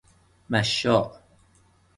مَشاء 0.49 1.21